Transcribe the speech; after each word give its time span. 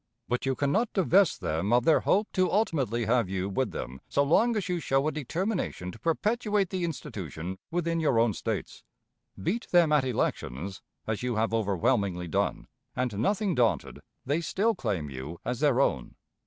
But 0.27 0.47
you 0.47 0.55
can 0.55 0.71
not 0.71 0.91
divest 0.93 1.41
them 1.41 1.71
of 1.71 1.85
their 1.85 1.99
hope 1.99 2.27
to 2.33 2.51
ultimately 2.51 3.05
have 3.05 3.29
you 3.29 3.47
with 3.47 3.69
them 3.69 4.01
so 4.09 4.23
long 4.23 4.55
as 4.55 4.67
you 4.67 4.79
show 4.79 5.07
a 5.07 5.11
determination 5.11 5.91
to 5.91 5.99
perpetuate 5.99 6.71
the 6.71 6.83
institution 6.83 7.59
within 7.69 7.99
your 7.99 8.19
own 8.19 8.33
States. 8.33 8.83
Beat 9.39 9.67
them 9.69 9.91
at 9.91 10.03
elections 10.03 10.81
as 11.05 11.21
you 11.21 11.35
have 11.35 11.53
overwhelmingly 11.53 12.27
done, 12.27 12.65
and, 12.95 13.19
nothing 13.19 13.53
daunted, 13.53 13.99
they 14.25 14.41
still 14.41 14.73
claim 14.73 15.11
you 15.11 15.39
as 15.45 15.59
their 15.59 15.79
own. 15.79 16.15